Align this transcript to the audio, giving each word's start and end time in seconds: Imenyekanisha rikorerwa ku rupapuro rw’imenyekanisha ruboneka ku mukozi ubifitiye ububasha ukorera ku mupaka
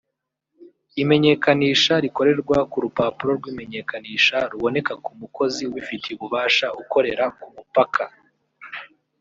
Imenyekanisha 1.01 1.93
rikorerwa 2.03 2.57
ku 2.71 2.77
rupapuro 2.83 3.31
rw’imenyekanisha 3.39 4.37
ruboneka 4.51 4.93
ku 5.03 5.11
mukozi 5.19 5.61
ubifitiye 5.71 6.13
ububasha 6.15 6.67
ukorera 6.81 7.25
ku 7.39 7.47
mupaka 7.55 8.03